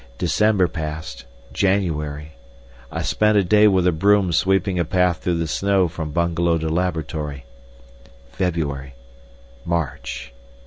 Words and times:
December 0.17 0.67
passed, 0.67 1.25
January—I 1.53 3.03
spent 3.03 3.37
a 3.37 3.43
day 3.43 3.67
with 3.67 3.85
a 3.85 3.91
broom 3.91 4.31
sweeping 4.33 4.79
a 4.79 4.83
path 4.83 5.19
through 5.21 5.37
the 5.37 5.45
snow 5.47 5.87
from 5.87 6.09
bungalow 6.09 6.57
to 6.57 6.69
laboratory—February, 6.69 8.95
March. 9.63 10.33